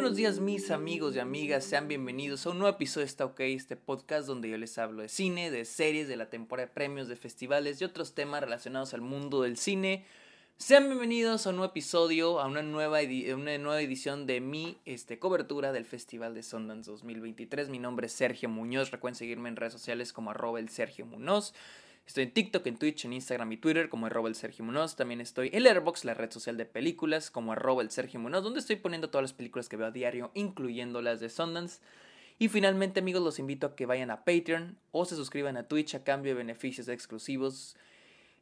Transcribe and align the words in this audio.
buenos 0.00 0.14
días 0.14 0.38
mis 0.38 0.70
amigos 0.70 1.16
y 1.16 1.18
amigas, 1.18 1.64
sean 1.64 1.88
bienvenidos 1.88 2.46
a 2.46 2.50
un 2.50 2.60
nuevo 2.60 2.76
episodio 2.76 3.04
de 3.04 3.10
Está 3.10 3.24
OK, 3.24 3.40
este 3.40 3.74
podcast 3.74 4.28
donde 4.28 4.48
yo 4.48 4.56
les 4.56 4.78
hablo 4.78 5.02
de 5.02 5.08
cine, 5.08 5.50
de 5.50 5.64
series, 5.64 6.06
de 6.06 6.16
la 6.16 6.30
temporada 6.30 6.68
de 6.68 6.72
premios, 6.72 7.08
de 7.08 7.16
festivales 7.16 7.80
y 7.80 7.84
otros 7.84 8.14
temas 8.14 8.40
relacionados 8.40 8.94
al 8.94 9.00
mundo 9.00 9.42
del 9.42 9.56
cine. 9.56 10.06
Sean 10.56 10.84
bienvenidos 10.84 11.44
a 11.44 11.50
un 11.50 11.56
nuevo 11.56 11.72
episodio, 11.72 12.38
a 12.38 12.46
una 12.46 12.62
nueva, 12.62 13.00
una 13.34 13.58
nueva 13.58 13.82
edición 13.82 14.28
de 14.28 14.40
mi 14.40 14.78
este, 14.84 15.18
cobertura 15.18 15.72
del 15.72 15.84
Festival 15.84 16.32
de 16.32 16.44
Sundance 16.44 16.88
2023. 16.88 17.68
Mi 17.68 17.80
nombre 17.80 18.06
es 18.06 18.12
Sergio 18.12 18.48
Muñoz, 18.48 18.92
recuerden 18.92 19.16
seguirme 19.16 19.48
en 19.48 19.56
redes 19.56 19.72
sociales 19.72 20.12
como 20.12 20.30
arroba 20.30 20.60
el 20.60 20.68
Sergio 20.68 21.06
Muñoz. 21.06 21.54
Estoy 22.08 22.24
en 22.24 22.32
TikTok, 22.32 22.66
en 22.66 22.78
Twitch, 22.78 23.04
en 23.04 23.12
Instagram 23.12 23.52
y 23.52 23.58
Twitter 23.58 23.90
como 23.90 24.06
arroba 24.06 24.30
el 24.30 24.34
Sergio 24.34 24.64
Munoz. 24.64 24.96
También 24.96 25.20
estoy 25.20 25.50
en 25.52 25.66
Airbox, 25.66 26.06
la 26.06 26.14
red 26.14 26.32
social 26.32 26.56
de 26.56 26.64
películas, 26.64 27.30
como 27.30 27.52
arroba 27.52 27.82
el 27.82 27.90
Sergio 27.90 28.18
Munoz, 28.18 28.42
donde 28.42 28.60
estoy 28.60 28.76
poniendo 28.76 29.10
todas 29.10 29.24
las 29.24 29.34
películas 29.34 29.68
que 29.68 29.76
veo 29.76 29.88
a 29.88 29.90
diario, 29.90 30.30
incluyendo 30.32 31.02
las 31.02 31.20
de 31.20 31.28
Sundance. 31.28 31.82
Y 32.38 32.48
finalmente, 32.48 33.00
amigos, 33.00 33.22
los 33.22 33.38
invito 33.38 33.66
a 33.66 33.76
que 33.76 33.84
vayan 33.84 34.10
a 34.10 34.24
Patreon 34.24 34.78
o 34.90 35.04
se 35.04 35.16
suscriban 35.16 35.58
a 35.58 35.68
Twitch 35.68 35.96
a 35.96 36.02
cambio 36.02 36.32
de 36.32 36.38
beneficios 36.38 36.88
exclusivos. 36.88 37.76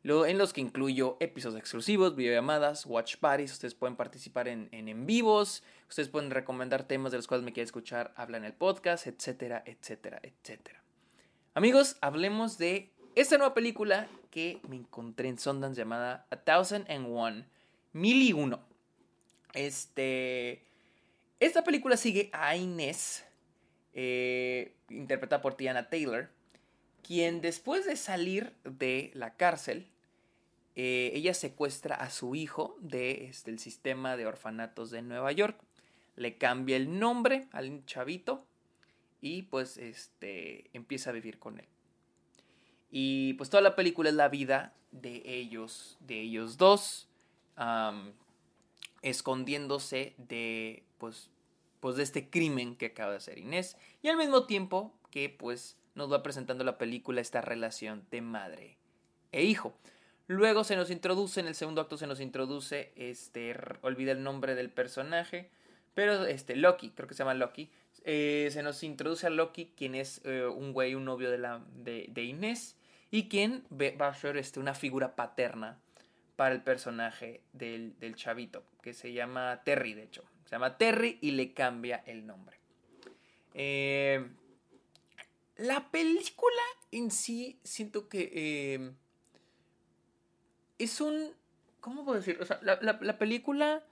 En 0.04 0.38
los 0.38 0.52
que 0.52 0.60
incluyo 0.60 1.16
episodios 1.18 1.58
exclusivos, 1.58 2.14
videollamadas, 2.14 2.86
watch 2.86 3.16
parties. 3.16 3.50
Ustedes 3.50 3.74
pueden 3.74 3.96
participar 3.96 4.46
en, 4.46 4.68
en, 4.70 5.06
vivos. 5.06 5.64
Ustedes 5.88 6.08
pueden 6.08 6.30
recomendar 6.30 6.84
temas 6.84 7.10
de 7.10 7.18
los 7.18 7.26
cuales 7.26 7.44
me 7.44 7.52
quieren 7.52 7.66
escuchar, 7.66 8.14
hablar 8.14 8.42
en 8.42 8.46
el 8.46 8.54
podcast, 8.54 9.08
etcétera, 9.08 9.64
etcétera, 9.66 10.20
etcétera. 10.22 10.84
Amigos, 11.56 11.96
hablemos 12.02 12.58
de 12.58 12.92
esta 13.16 13.38
nueva 13.38 13.54
película 13.54 14.08
que 14.30 14.60
me 14.68 14.76
encontré 14.76 15.28
en 15.28 15.38
Sundance 15.38 15.80
llamada 15.80 16.26
A 16.30 16.36
Thousand 16.36 16.88
and 16.90 17.06
One, 17.10 17.46
Mil 17.94 18.20
y 18.20 18.34
Uno. 18.34 18.60
Este, 19.54 20.62
esta 21.40 21.64
película 21.64 21.96
sigue 21.96 22.28
a 22.34 22.54
Inés, 22.56 23.24
eh, 23.94 24.74
interpretada 24.90 25.40
por 25.40 25.54
Tiana 25.54 25.88
Taylor, 25.88 26.28
quien 27.02 27.40
después 27.40 27.86
de 27.86 27.96
salir 27.96 28.52
de 28.64 29.10
la 29.14 29.34
cárcel, 29.34 29.86
eh, 30.74 31.10
ella 31.14 31.32
secuestra 31.32 31.96
a 31.96 32.10
su 32.10 32.34
hijo 32.34 32.76
del 32.80 33.22
este, 33.22 33.56
sistema 33.56 34.18
de 34.18 34.26
orfanatos 34.26 34.90
de 34.90 35.00
Nueva 35.00 35.32
York. 35.32 35.58
Le 36.16 36.36
cambia 36.36 36.76
el 36.76 36.98
nombre 36.98 37.48
al 37.52 37.82
chavito 37.86 38.44
y 39.22 39.42
pues 39.42 39.78
este, 39.78 40.68
empieza 40.74 41.08
a 41.08 41.14
vivir 41.14 41.38
con 41.38 41.58
él. 41.58 41.66
Y 42.90 43.34
pues 43.34 43.50
toda 43.50 43.62
la 43.62 43.76
película 43.76 44.08
es 44.08 44.14
la 44.14 44.28
vida 44.28 44.74
de 44.92 45.22
ellos, 45.24 45.98
de 46.00 46.20
ellos 46.20 46.56
dos, 46.56 47.08
escondiéndose 49.02 50.14
de, 50.18 50.84
pues, 50.98 51.30
pues 51.80 51.96
de 51.96 52.02
este 52.02 52.30
crimen 52.30 52.76
que 52.76 52.86
acaba 52.86 53.12
de 53.12 53.18
hacer 53.18 53.38
Inés. 53.38 53.76
Y 54.02 54.08
al 54.08 54.16
mismo 54.16 54.46
tiempo 54.46 54.92
que 55.10 55.28
pues 55.28 55.76
nos 55.94 56.12
va 56.12 56.22
presentando 56.22 56.64
la 56.64 56.78
película 56.78 57.20
esta 57.20 57.40
relación 57.40 58.06
de 58.10 58.20
madre 58.20 58.76
e 59.32 59.44
hijo. 59.44 59.74
Luego 60.28 60.64
se 60.64 60.76
nos 60.76 60.90
introduce, 60.90 61.40
en 61.40 61.46
el 61.46 61.54
segundo 61.54 61.80
acto 61.80 61.96
se 61.96 62.06
nos 62.06 62.20
introduce, 62.20 62.92
este, 62.96 63.56
olvida 63.82 64.12
el 64.12 64.24
nombre 64.24 64.54
del 64.56 64.70
personaje, 64.70 65.50
pero 65.94 66.26
este, 66.26 66.56
Loki, 66.56 66.90
creo 66.90 67.06
que 67.06 67.14
se 67.14 67.20
llama 67.20 67.34
Loki, 67.34 67.70
eh, 68.08 68.50
se 68.52 68.62
nos 68.62 68.84
introduce 68.84 69.26
a 69.26 69.30
Loki, 69.30 69.72
quien 69.76 69.96
es 69.96 70.20
eh, 70.24 70.46
un 70.46 70.72
güey, 70.72 70.94
un 70.94 71.04
novio 71.04 71.28
de, 71.28 71.38
la, 71.38 71.60
de, 71.74 72.22
Inés, 72.22 72.76
y 73.10 73.28
quien 73.28 73.66
va 73.72 74.06
a 74.06 74.14
ser 74.14 74.36
este, 74.36 74.60
una 74.60 74.74
figura 74.74 75.16
paterna 75.16 75.80
para 76.36 76.54
el 76.54 76.62
personaje 76.62 77.42
del, 77.52 77.96
chavito, 78.14 78.62
que 78.80 78.94
se 78.94 79.12
llama 79.12 79.60
Terry, 79.64 79.94
de 79.94 80.04
hecho. 80.04 80.22
Se 80.44 80.52
llama 80.52 80.78
Terry 80.78 81.18
y 81.20 81.32
le 81.32 81.52
cambia 81.52 82.04
el 82.06 82.24
nombre. 82.28 82.60
Eh, 83.54 84.24
la 85.56 85.90
película 85.90 86.62
en 86.92 87.10
sí, 87.10 87.58
siento 87.64 88.08
que 88.08 88.94
es 90.78 91.00
un... 91.00 91.32
¿Cómo 91.80 92.04
puedo 92.04 92.18
decir? 92.18 92.38
O 92.40 92.44
sea, 92.44 92.60
la, 92.62 92.78
la 92.80 93.18
película 93.18 93.82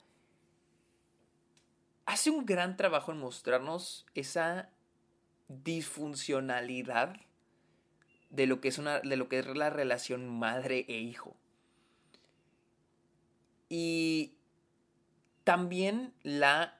hace 2.07 2.31
un 2.31 2.47
gran 2.47 2.77
trabajo 2.77 3.13
en 3.13 3.19
mostrarnos 3.19 4.07
esa 4.15 4.71
disfuncionalidad 5.49 7.17
de 8.31 8.47
lo 8.47 8.61
que 8.61 8.69
es, 8.69 8.79
una, 8.79 9.01
de 9.01 9.17
lo 9.17 9.29
que 9.29 9.39
es 9.39 9.47
la 9.47 9.71
relación 9.71 10.29
madre 10.29 10.85
e 10.89 10.99
hijo. 10.99 11.37
Y 13.69 14.35
también 15.45 16.13
la 16.23 16.79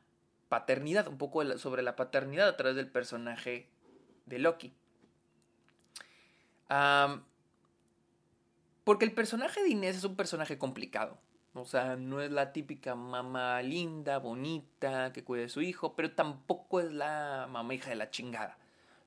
paternidad, 0.49 1.09
un 1.09 1.19
poco 1.19 1.59
sobre 1.59 1.83
la 1.83 1.97
paternidad 1.97 2.49
a 2.49 2.57
través 2.57 2.77
del 2.77 2.91
personaje 2.91 3.69
de 4.27 4.39
Loki. 4.39 4.75
porque 8.85 9.05
el 9.05 9.13
personaje 9.13 9.63
de 9.63 9.71
Inés 9.71 9.97
es 9.97 10.05
un 10.05 10.17
personaje 10.17 10.59
complicado. 10.59 11.19
O 11.55 11.65
sea, 11.65 11.95
no 11.95 12.21
es 12.21 12.33
la 12.33 12.53
típica 12.53 12.97
mamá 12.97 13.63
linda, 13.63 14.19
bonita, 14.19 15.13
que 15.13 15.23
cuida 15.23 15.43
de 15.43 15.49
su 15.49 15.63
hijo, 15.63 15.95
pero 15.95 16.13
tampoco 16.13 16.81
es 16.81 16.93
la 16.93 17.47
mamá 17.49 17.75
hija 17.75 17.91
de 17.91 17.97
la 17.97 18.11
chingada. 18.11 18.59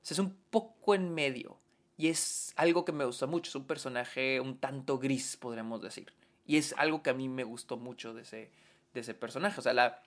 O 0.02 0.06
sea, 0.06 0.14
es 0.14 0.18
un 0.18 0.34
poco 0.50 0.94
en 0.94 1.12
medio. 1.12 1.58
Y 1.98 2.08
es 2.08 2.54
algo 2.56 2.84
que 2.86 2.92
me 2.92 3.04
gusta 3.04 3.26
mucho, 3.26 3.50
es 3.50 3.54
un 3.54 3.66
personaje 3.66 4.40
un 4.40 4.56
tanto 4.58 4.98
gris, 4.98 5.36
podríamos 5.36 5.82
decir. 5.82 6.12
Y 6.46 6.56
es 6.56 6.72
algo 6.78 7.02
que 7.02 7.10
a 7.10 7.14
mí 7.14 7.28
me 7.28 7.44
gustó 7.44 7.76
mucho 7.76 8.14
de 8.14 8.22
ese, 8.22 8.50
de 8.94 9.00
ese 9.00 9.12
personaje. 9.12 9.60
O 9.60 9.62
sea, 9.62 9.74
la, 9.74 10.02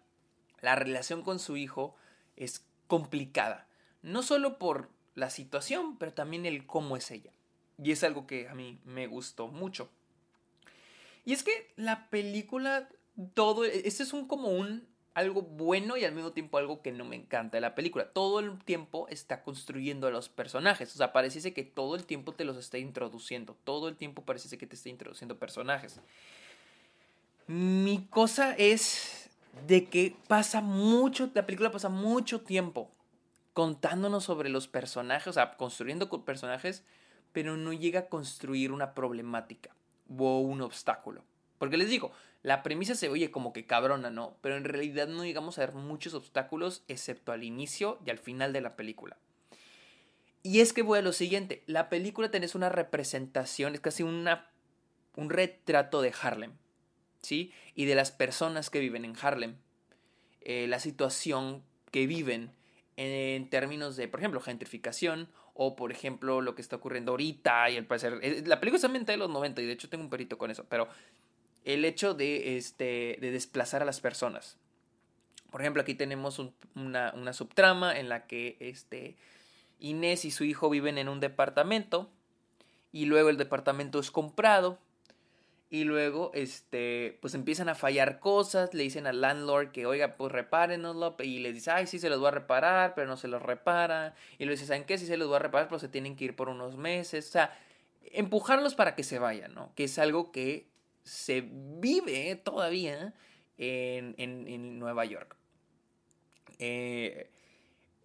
la 0.61 0.75
relación 0.75 1.21
con 1.21 1.37
su 1.37 1.57
hijo 1.57 1.95
es 2.37 2.65
complicada. 2.87 3.67
No 4.01 4.23
solo 4.23 4.57
por 4.57 4.89
la 5.13 5.29
situación, 5.29 5.97
pero 5.97 6.13
también 6.13 6.47
el 6.47 6.65
cómo 6.65 6.97
es 6.97 7.11
ella. 7.11 7.31
Y 7.77 7.91
es 7.91 8.03
algo 8.03 8.25
que 8.25 8.49
a 8.49 8.55
mí 8.55 8.79
me 8.83 9.05
gustó 9.05 9.47
mucho. 9.49 9.91
Y 11.25 11.33
es 11.33 11.43
que 11.43 11.73
la 11.75 12.09
película, 12.09 12.89
todo, 13.33 13.63
este 13.65 14.03
es 14.03 14.13
un 14.13 14.27
como 14.27 14.49
un 14.49 14.89
algo 15.13 15.41
bueno 15.41 15.97
y 15.97 16.05
al 16.05 16.13
mismo 16.13 16.31
tiempo 16.31 16.57
algo 16.57 16.81
que 16.81 16.91
no 16.91 17.03
me 17.03 17.15
encanta 17.15 17.57
de 17.57 17.61
la 17.61 17.75
película. 17.75 18.11
Todo 18.11 18.39
el 18.39 18.57
tiempo 18.63 19.07
está 19.09 19.43
construyendo 19.43 20.07
a 20.07 20.11
los 20.11 20.29
personajes. 20.29 20.93
O 20.93 20.97
sea, 20.97 21.11
pareciese 21.11 21.53
que 21.53 21.63
todo 21.63 21.95
el 21.95 22.05
tiempo 22.05 22.31
te 22.31 22.45
los 22.45 22.57
está 22.57 22.77
introduciendo. 22.77 23.57
Todo 23.63 23.89
el 23.89 23.97
tiempo 23.97 24.23
pareciese 24.23 24.57
que 24.57 24.67
te 24.67 24.75
está 24.75 24.89
introduciendo 24.89 25.37
personajes. 25.37 25.99
Mi 27.47 28.07
cosa 28.09 28.55
es 28.55 29.29
de 29.67 29.85
que 29.85 30.15
pasa 30.27 30.61
mucho, 30.61 31.29
la 31.33 31.45
película 31.45 31.71
pasa 31.71 31.89
mucho 31.89 32.41
tiempo 32.41 32.89
contándonos 33.53 34.23
sobre 34.23 34.47
los 34.47 34.69
personajes, 34.69 35.27
o 35.27 35.33
sea, 35.33 35.57
construyendo 35.57 36.09
personajes, 36.23 36.85
pero 37.33 37.57
no 37.57 37.73
llega 37.73 38.01
a 38.01 38.07
construir 38.07 38.71
una 38.71 38.93
problemática 38.93 39.75
o 40.17 40.39
un 40.39 40.61
obstáculo. 40.61 41.23
Porque 41.57 41.77
les 41.77 41.89
digo, 41.89 42.11
la 42.43 42.63
premisa 42.63 42.95
se 42.95 43.09
oye 43.09 43.31
como 43.31 43.53
que 43.53 43.65
cabrona, 43.65 44.09
¿no? 44.09 44.37
Pero 44.41 44.57
en 44.57 44.63
realidad 44.63 45.07
no 45.07 45.23
llegamos 45.23 45.57
a 45.57 45.61
ver 45.61 45.73
muchos 45.73 46.13
obstáculos 46.13 46.83
excepto 46.87 47.31
al 47.31 47.43
inicio 47.43 47.99
y 48.05 48.09
al 48.09 48.17
final 48.17 48.51
de 48.53 48.61
la 48.61 48.75
película. 48.75 49.17
Y 50.43 50.61
es 50.61 50.73
que 50.73 50.81
voy 50.81 50.99
a 50.99 51.03
lo 51.03 51.13
siguiente, 51.13 51.63
la 51.67 51.87
película 51.89 52.31
tenés 52.31 52.55
una 52.55 52.69
representación, 52.69 53.75
es 53.75 53.81
casi 53.81 54.01
una, 54.01 54.49
un 55.15 55.29
retrato 55.29 56.01
de 56.01 56.13
Harlem, 56.19 56.53
¿sí? 57.21 57.53
Y 57.75 57.85
de 57.85 57.93
las 57.93 58.11
personas 58.11 58.71
que 58.71 58.79
viven 58.79 59.05
en 59.05 59.15
Harlem, 59.21 59.57
eh, 60.41 60.65
la 60.67 60.79
situación 60.79 61.63
que 61.91 62.07
viven 62.07 62.51
en, 62.97 63.49
términos 63.49 63.95
de, 63.95 64.07
por 64.07 64.19
ejemplo, 64.19 64.41
gentrificación 64.41 65.29
o, 65.63 65.75
por 65.75 65.91
ejemplo, 65.91 66.41
lo 66.41 66.55
que 66.55 66.61
está 66.63 66.77
ocurriendo 66.77 67.11
ahorita 67.11 67.69
y 67.69 67.75
el 67.75 67.85
parecer... 67.85 68.17
Eh, 68.23 68.41
la 68.47 68.59
película 68.59 68.79
es 68.79 68.83
ambientada 68.83 69.13
de 69.13 69.19
los 69.19 69.29
90 69.29 69.61
y 69.61 69.67
de 69.67 69.73
hecho 69.73 69.89
tengo 69.89 70.03
un 70.03 70.09
perito 70.09 70.39
con 70.39 70.49
eso, 70.49 70.65
pero 70.67 70.87
el 71.65 71.85
hecho 71.85 72.15
de, 72.15 72.57
este, 72.57 73.19
de 73.21 73.29
desplazar 73.29 73.83
a 73.83 73.85
las 73.85 74.01
personas. 74.01 74.57
Por 75.51 75.61
ejemplo, 75.61 75.83
aquí 75.83 75.93
tenemos 75.93 76.39
una, 76.73 77.13
una, 77.15 77.33
subtrama 77.33 77.99
en 77.99 78.09
la 78.09 78.25
que 78.25 78.57
este, 78.59 79.17
Inés 79.79 80.25
y 80.25 80.31
su 80.31 80.45
hijo 80.45 80.67
viven 80.67 80.97
en 80.97 81.07
un 81.07 81.19
departamento 81.19 82.09
y 82.91 83.05
luego 83.05 83.29
el 83.29 83.37
departamento 83.37 83.99
es 83.99 84.09
comprado 84.09 84.79
y 85.71 85.85
luego 85.85 86.31
este 86.33 87.17
pues 87.21 87.33
empiezan 87.33 87.69
a 87.69 87.75
fallar 87.75 88.19
cosas, 88.19 88.73
le 88.73 88.83
dicen 88.83 89.07
al 89.07 89.21
landlord 89.21 89.71
que 89.71 89.85
oiga, 89.85 90.17
pues 90.17 90.29
repárenoslo 90.29 91.15
y 91.19 91.39
le 91.39 91.53
dice, 91.53 91.71
"Ay, 91.71 91.87
sí 91.87 91.97
se 91.97 92.09
los 92.09 92.19
voy 92.19 92.27
a 92.27 92.31
reparar", 92.31 92.93
pero 92.93 93.07
no 93.07 93.15
se 93.15 93.29
los 93.29 93.41
repara 93.41 94.13
y 94.37 94.43
le 94.43 94.51
dice, 94.51 94.65
"¿Saben 94.65 94.83
qué? 94.83 94.97
Sí 94.97 95.05
se 95.05 95.15
los 95.15 95.29
voy 95.29 95.37
a 95.37 95.39
reparar, 95.39 95.69
pero 95.69 95.79
se 95.79 95.87
tienen 95.87 96.17
que 96.17 96.25
ir 96.25 96.35
por 96.35 96.49
unos 96.49 96.75
meses." 96.75 97.29
O 97.29 97.31
sea, 97.31 97.57
empujarlos 98.03 98.75
para 98.75 98.95
que 98.95 99.03
se 99.03 99.17
vayan, 99.17 99.55
¿no? 99.55 99.73
Que 99.73 99.85
es 99.85 99.97
algo 99.97 100.33
que 100.33 100.67
se 101.03 101.41
vive 101.49 102.35
todavía 102.35 103.13
en, 103.57 104.77
Nueva 104.77 105.05
York. 105.05 105.37
Eh, 106.59 107.31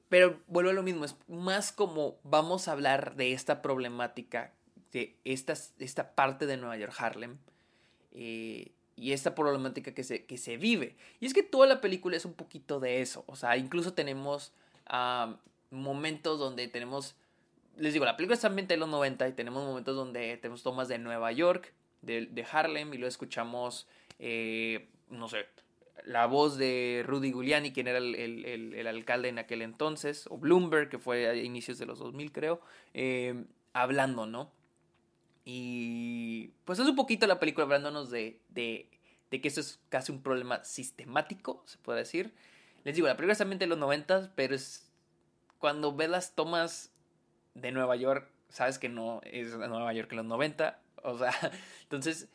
pero 0.08 0.40
vuelvo 0.46 0.70
a 0.70 0.74
lo 0.74 0.84
mismo, 0.84 1.04
es 1.04 1.16
más 1.26 1.72
como 1.72 2.20
vamos 2.22 2.68
a 2.68 2.72
hablar 2.72 3.16
de 3.16 3.32
esta 3.32 3.60
problemática, 3.60 4.54
de 4.92 5.18
esta, 5.24 5.54
esta 5.80 6.14
parte 6.14 6.46
de 6.46 6.56
Nueva 6.56 6.76
York, 6.76 6.94
Harlem, 6.96 7.38
eh, 8.16 8.72
y 8.96 9.12
esta 9.12 9.34
problemática 9.34 9.92
que 9.94 10.02
se, 10.02 10.24
que 10.24 10.38
se 10.38 10.56
vive. 10.56 10.96
Y 11.20 11.26
es 11.26 11.34
que 11.34 11.42
toda 11.42 11.66
la 11.66 11.82
película 11.82 12.16
es 12.16 12.24
un 12.24 12.32
poquito 12.32 12.80
de 12.80 13.02
eso. 13.02 13.24
O 13.26 13.36
sea, 13.36 13.56
incluso 13.58 13.92
tenemos 13.92 14.52
momentos 15.70 16.38
donde 16.38 16.66
tenemos... 16.68 17.14
Les 17.76 17.92
digo, 17.92 18.06
la 18.06 18.16
película 18.16 18.34
está 18.34 18.46
ambientada 18.48 18.74
en 18.74 18.80
los 18.80 18.88
90 18.88 19.28
y 19.28 19.32
tenemos 19.32 19.64
momentos 19.64 19.94
donde 19.94 20.38
tenemos 20.38 20.62
tomas 20.62 20.88
de 20.88 20.98
Nueva 20.98 21.30
York, 21.30 21.74
de, 22.00 22.46
Harlem, 22.50 22.94
y 22.94 22.98
lo 22.98 23.06
escuchamos, 23.06 23.86
eh, 24.18 24.88
no 25.10 25.28
sé, 25.28 25.44
la 26.06 26.26
voz 26.26 26.56
de 26.56 27.04
Rudy 27.06 27.32
Giuliani, 27.32 27.72
quien 27.72 27.88
era 27.88 27.98
el, 27.98 28.86
alcalde 28.86 29.28
en 29.28 29.38
aquel 29.38 29.60
entonces, 29.60 30.26
o 30.30 30.38
Bloomberg, 30.38 30.88
que 30.88 30.98
fue 30.98 31.28
a 31.28 31.34
inicios 31.34 31.76
de 31.76 31.84
los 31.84 31.98
2000 31.98 32.32
creo, 32.32 32.60
eh, 32.94 33.44
hablando, 33.74 34.24
¿no? 34.24 34.50
Y 35.48 36.48
pues 36.64 36.80
es 36.80 36.88
un 36.88 36.96
poquito 36.96 37.24
la 37.28 37.38
película 37.38 37.64
hablándonos 37.64 38.10
de, 38.10 38.40
de, 38.48 38.90
que 39.30 39.46
eso 39.46 39.60
es 39.60 39.78
casi 39.88 40.10
un 40.10 40.20
problema 40.20 40.64
sistemático, 40.64 41.62
se 41.66 41.78
puede 41.78 42.00
decir. 42.00 42.34
Les 42.82 42.96
digo, 42.96 43.06
la 43.06 43.16
película 43.16 43.32
está 43.32 43.44
en 43.44 43.56
de 43.56 43.68
los 43.68 43.78
90, 43.78 44.32
pero 44.34 44.56
es 44.56 44.90
cuando 45.58 45.94
ves 45.94 46.10
las 46.10 46.34
tomas 46.34 46.90
de 47.54 47.70
Nueva 47.70 47.94
York, 47.94 48.28
sabes 48.48 48.80
que 48.80 48.88
no 48.88 49.20
es 49.22 49.56
Nueva 49.56 49.92
York 49.92 50.10
en 50.10 50.16
los 50.16 50.26
90. 50.26 50.80
O 51.04 51.16
sea, 51.16 51.32
entonces, 51.82 52.28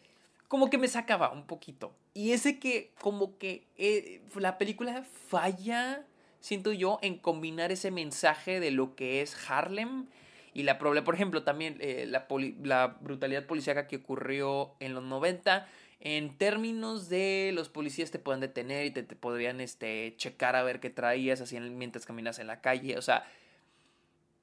como 0.47 0.69
que 0.69 0.77
me 0.77 0.87
sacaba 0.87 1.33
un 1.33 1.45
poquito. 1.47 1.93
Y 2.13 2.31
ese 2.31 2.59
que, 2.59 2.93
como 3.01 3.37
que 3.37 3.67
eh, 3.75 4.21
la 4.35 4.57
película 4.57 5.03
falla, 5.03 6.05
siento 6.39 6.71
yo, 6.71 6.97
en 7.01 7.17
combinar 7.17 7.73
ese 7.73 7.91
mensaje 7.91 8.61
de 8.61 8.71
lo 8.71 8.95
que 8.95 9.21
es 9.21 9.35
Harlem 9.49 10.07
y 10.53 10.63
la 10.63 10.77
por 10.77 11.15
ejemplo, 11.15 11.43
también 11.43 11.77
eh, 11.79 12.05
la, 12.07 12.27
la, 12.63 12.97
brutalidad 12.99 13.45
policíaca 13.45 13.87
que 13.87 13.97
ocurrió 13.97 14.73
en 14.79 14.93
los 14.93 15.03
90, 15.03 15.67
en 16.01 16.37
términos 16.37 17.09
de 17.09 17.51
los 17.53 17.69
policías 17.69 18.11
te 18.11 18.19
pueden 18.19 18.41
detener 18.41 18.85
y 18.85 18.91
te, 18.91 19.03
podrían 19.03 19.61
este, 19.61 20.15
checar 20.17 20.55
a 20.55 20.63
ver 20.63 20.79
qué 20.79 20.89
traías 20.89 21.41
así 21.41 21.59
mientras 21.59 22.05
caminas 22.05 22.39
en 22.39 22.47
la 22.47 22.59
calle. 22.59 22.97
O 22.97 23.01
sea, 23.01 23.25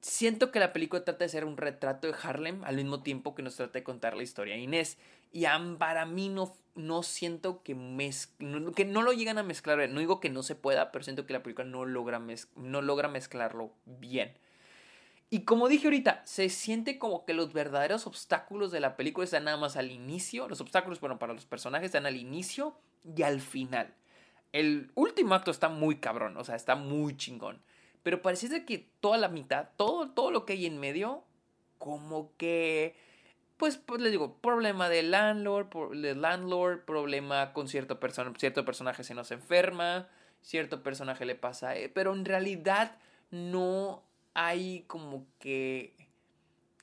siento 0.01 0.51
que 0.51 0.59
la 0.59 0.73
película 0.73 1.03
trata 1.03 1.25
de 1.25 1.29
ser 1.29 1.45
un 1.45 1.57
retrato 1.57 2.07
de 2.07 2.15
Harlem 2.23 2.63
al 2.63 2.77
mismo 2.77 3.03
tiempo 3.03 3.35
que 3.35 3.43
nos 3.43 3.55
trata 3.55 3.73
de 3.73 3.83
contar 3.83 4.15
la 4.15 4.23
historia 4.23 4.55
de 4.55 4.61
Inés. 4.61 4.97
Y 5.31 5.45
para 5.77 6.05
mí 6.07 6.29
no, 6.29 6.55
no 6.73 7.03
siento 7.03 7.61
que, 7.61 7.75
que 8.75 8.85
no 8.85 9.01
lo 9.03 9.13
llegan 9.13 9.37
a 9.37 9.43
mezclar. 9.43 9.89
No 9.89 9.99
digo 9.99 10.19
que 10.19 10.29
no 10.29 10.41
se 10.41 10.55
pueda, 10.55 10.91
pero 10.91 11.03
siento 11.03 11.27
que 11.27 11.33
la 11.33 11.43
película 11.43 11.67
no 11.67 11.85
logra, 11.85 12.19
no 12.55 12.81
logra 12.81 13.09
mezclarlo 13.09 13.73
bien. 13.85 14.33
Y 15.31 15.43
como 15.43 15.67
dije 15.67 15.87
ahorita, 15.87 16.23
se 16.25 16.49
siente 16.49 16.97
como 16.97 17.23
que 17.23 17.35
los 17.35 17.53
verdaderos 17.53 18.07
obstáculos 18.07 18.71
de 18.71 18.79
la 18.79 18.95
película 18.95 19.25
están 19.25 19.43
nada 19.43 19.57
más 19.57 19.77
al 19.77 19.91
inicio. 19.91 20.47
Los 20.47 20.59
obstáculos, 20.59 20.99
bueno, 20.99 21.19
para 21.19 21.33
los 21.33 21.45
personajes 21.45 21.87
están 21.87 22.07
al 22.07 22.15
inicio 22.15 22.75
y 23.15 23.21
al 23.21 23.39
final. 23.39 23.93
El 24.53 24.91
último 24.95 25.35
acto 25.35 25.51
está 25.51 25.69
muy 25.69 25.97
cabrón, 25.97 26.35
o 26.37 26.43
sea, 26.43 26.55
está 26.55 26.75
muy 26.75 27.15
chingón. 27.15 27.61
Pero 28.01 28.23
parece 28.23 28.65
que 28.65 28.89
toda 28.99 29.17
la 29.19 29.27
mitad, 29.27 29.69
todo, 29.75 30.09
todo 30.09 30.31
lo 30.31 30.45
que 30.45 30.53
hay 30.53 30.65
en 30.65 30.79
medio, 30.79 31.23
como 31.77 32.35
que, 32.37 32.95
pues, 33.57 33.77
pues 33.77 34.01
les 34.01 34.11
digo, 34.11 34.37
problema 34.37 34.89
de 34.89 35.03
landlord, 35.03 35.69
de 35.91 36.15
landlord, 36.15 36.85
problema 36.85 37.53
con 37.53 37.67
cierto, 37.67 37.99
persona, 37.99 38.33
cierto 38.39 38.65
personaje 38.65 39.03
se 39.03 39.13
nos 39.13 39.29
enferma, 39.29 40.07
cierto 40.41 40.81
personaje 40.81 41.25
le 41.25 41.35
pasa, 41.35 41.75
eh, 41.75 41.89
pero 41.89 42.13
en 42.13 42.25
realidad 42.25 42.97
no 43.29 44.08
hay 44.33 44.83
como 44.87 45.25
que... 45.39 45.95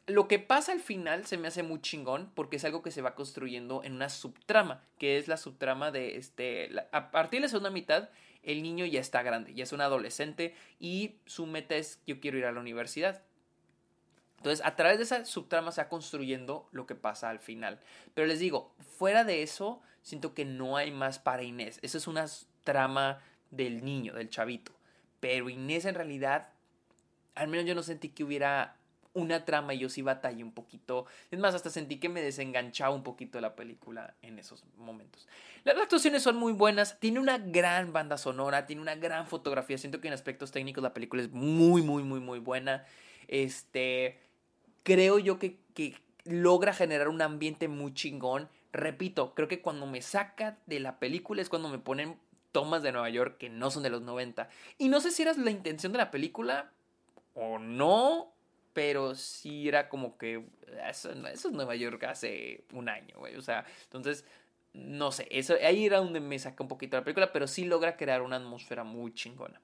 Lo 0.06 0.28
que 0.28 0.38
pasa 0.38 0.70
al 0.70 0.80
final 0.80 1.26
se 1.26 1.36
me 1.36 1.48
hace 1.48 1.64
muy 1.64 1.80
chingón 1.80 2.30
porque 2.34 2.56
es 2.56 2.64
algo 2.64 2.82
que 2.82 2.92
se 2.92 3.02
va 3.02 3.16
construyendo 3.16 3.82
en 3.82 3.94
una 3.94 4.08
subtrama, 4.08 4.84
que 4.98 5.18
es 5.18 5.26
la 5.26 5.36
subtrama 5.36 5.90
de 5.90 6.16
este... 6.16 6.70
a 6.92 7.10
partir 7.10 7.40
de 7.40 7.46
la 7.46 7.48
segunda 7.48 7.70
mitad, 7.70 8.08
el 8.42 8.62
niño 8.62 8.86
ya 8.86 9.00
está 9.00 9.22
grande, 9.22 9.52
ya 9.54 9.64
es 9.64 9.72
un 9.72 9.80
adolescente 9.80 10.54
y 10.78 11.16
su 11.26 11.46
meta 11.46 11.74
es 11.74 12.00
yo 12.06 12.20
quiero 12.20 12.38
ir 12.38 12.46
a 12.46 12.52
la 12.52 12.60
universidad. 12.60 13.22
Entonces, 14.38 14.64
a 14.64 14.76
través 14.76 14.98
de 14.98 15.04
esa 15.04 15.24
subtrama 15.24 15.72
se 15.72 15.82
va 15.82 15.88
construyendo 15.88 16.68
lo 16.70 16.86
que 16.86 16.94
pasa 16.94 17.30
al 17.30 17.40
final. 17.40 17.80
Pero 18.14 18.28
les 18.28 18.38
digo, 18.38 18.74
fuera 18.78 19.24
de 19.24 19.42
eso, 19.42 19.82
siento 20.02 20.34
que 20.34 20.44
no 20.44 20.76
hay 20.76 20.92
más 20.92 21.18
para 21.18 21.42
Inés. 21.42 21.80
Eso 21.82 21.98
es 21.98 22.06
una 22.06 22.26
trama 22.62 23.20
del 23.50 23.84
niño, 23.84 24.14
del 24.14 24.30
chavito. 24.30 24.72
Pero 25.18 25.50
Inés 25.50 25.84
en 25.84 25.96
realidad 25.96 26.52
al 27.36 27.48
menos 27.48 27.66
yo 27.66 27.74
no 27.74 27.82
sentí 27.82 28.08
que 28.08 28.24
hubiera 28.24 28.76
una 29.16 29.44
trama 29.46 29.72
y 29.72 29.78
yo 29.78 29.88
sí 29.88 30.02
batallé 30.02 30.44
un 30.44 30.52
poquito. 30.52 31.06
Es 31.30 31.38
más, 31.38 31.54
hasta 31.54 31.70
sentí 31.70 31.98
que 31.98 32.08
me 32.08 32.20
desenganchaba 32.20 32.94
un 32.94 33.02
poquito 33.02 33.40
la 33.40 33.56
película 33.56 34.14
en 34.20 34.38
esos 34.38 34.64
momentos. 34.76 35.26
Las 35.64 35.76
actuaciones 35.78 36.22
son 36.22 36.36
muy 36.36 36.52
buenas, 36.52 37.00
tiene 37.00 37.18
una 37.18 37.38
gran 37.38 37.92
banda 37.92 38.18
sonora, 38.18 38.66
tiene 38.66 38.82
una 38.82 38.94
gran 38.94 39.26
fotografía. 39.26 39.78
Siento 39.78 40.00
que 40.00 40.08
en 40.08 40.14
aspectos 40.14 40.52
técnicos 40.52 40.82
la 40.82 40.92
película 40.92 41.22
es 41.22 41.30
muy, 41.30 41.82
muy, 41.82 42.02
muy, 42.02 42.20
muy 42.20 42.40
buena. 42.40 42.84
Este, 43.26 44.18
creo 44.82 45.18
yo 45.18 45.38
que, 45.38 45.58
que 45.72 45.96
logra 46.24 46.74
generar 46.74 47.08
un 47.08 47.22
ambiente 47.22 47.68
muy 47.68 47.94
chingón. 47.94 48.48
Repito, 48.72 49.34
creo 49.34 49.48
que 49.48 49.62
cuando 49.62 49.86
me 49.86 50.02
saca 50.02 50.58
de 50.66 50.78
la 50.78 50.98
película 50.98 51.40
es 51.40 51.48
cuando 51.48 51.70
me 51.70 51.78
ponen 51.78 52.18
tomas 52.52 52.82
de 52.82 52.92
Nueva 52.92 53.08
York 53.10 53.36
que 53.38 53.48
no 53.48 53.70
son 53.70 53.82
de 53.82 53.90
los 53.90 54.02
90. 54.02 54.48
Y 54.76 54.88
no 54.88 55.00
sé 55.00 55.10
si 55.10 55.22
era 55.22 55.32
la 55.34 55.50
intención 55.50 55.92
de 55.92 55.98
la 55.98 56.10
película, 56.10 56.70
o 57.36 57.58
no, 57.58 58.34
pero 58.72 59.14
sí 59.14 59.68
era 59.68 59.88
como 59.88 60.18
que 60.18 60.44
eso, 60.88 61.10
es 61.12 61.44
Nueva 61.52 61.76
York 61.76 62.02
hace 62.04 62.64
un 62.72 62.88
año, 62.88 63.16
güey. 63.18 63.36
O 63.36 63.42
sea, 63.42 63.64
entonces, 63.84 64.24
no 64.72 65.12
sé, 65.12 65.28
eso, 65.30 65.54
ahí 65.64 65.86
era 65.86 65.98
donde 65.98 66.20
me 66.20 66.38
saca 66.38 66.62
un 66.62 66.68
poquito 66.68 66.96
la 66.96 67.04
película, 67.04 67.32
pero 67.32 67.46
sí 67.46 67.64
logra 67.64 67.96
crear 67.96 68.22
una 68.22 68.36
atmósfera 68.36 68.84
muy 68.84 69.14
chingona. 69.14 69.60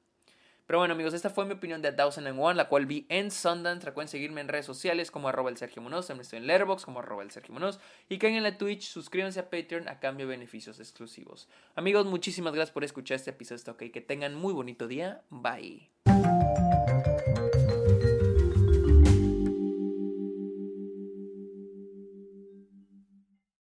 Pero 0.67 0.79
bueno 0.79 0.95
amigos, 0.95 1.13
esta 1.13 1.29
fue 1.29 1.45
mi 1.45 1.53
opinión 1.53 1.83
de 1.83 1.89
A 1.89 1.97
Thousand 1.97 2.27
and 2.27 2.39
One, 2.41 2.55
la 2.55 2.69
cual 2.69 2.87
vi 2.87 3.05
en 3.09 3.31
Sundance. 3.31 3.85
Recuerden 3.85 4.09
seguirme 4.09 4.41
en 4.41 4.49
redes 4.49 4.65
sociales 4.65 5.11
como 5.11 5.29
arroba 5.29 5.51
el 5.51 5.57
Sergio 5.57 5.83
Munoz, 5.83 6.07
también 6.07 6.23
estoy 6.23 6.39
en 6.39 6.77
como 6.83 7.01
arroba 7.01 7.23
el 7.23 7.31
Sergio 7.31 7.53
Munoz. 7.53 7.81
Y 8.09 8.19
caigan 8.19 8.39
en 8.39 8.45
la 8.45 8.57
Twitch, 8.57 8.89
suscríbanse 8.89 9.41
a 9.41 9.51
Patreon 9.51 9.89
a 9.89 9.99
cambio 9.99 10.27
de 10.27 10.31
beneficios 10.31 10.79
exclusivos. 10.79 11.49
Amigos, 11.75 12.07
muchísimas 12.07 12.55
gracias 12.55 12.73
por 12.73 12.85
escuchar 12.85 13.17
este 13.17 13.31
episodio. 13.31 13.73
Ok, 13.73 13.91
que 13.93 14.01
tengan 14.01 14.35
muy 14.35 14.55
bonito 14.55 14.87
día. 14.87 15.23
Bye. 15.29 15.91